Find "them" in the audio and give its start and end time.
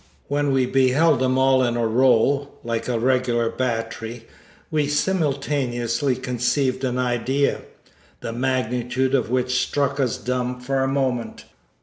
1.19-1.37